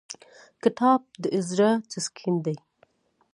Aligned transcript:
کتاب 0.63 0.99
د 1.21 1.23
زړه 1.49 1.69
تسکین 1.91 2.35
دی. 2.45 2.55